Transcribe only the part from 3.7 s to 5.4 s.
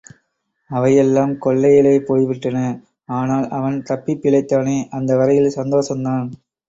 தப்பிப் பிழைத்தானே, அந்த